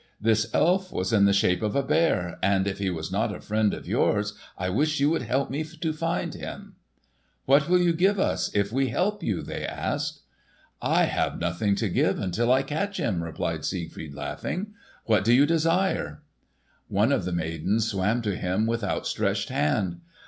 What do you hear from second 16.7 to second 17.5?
One of the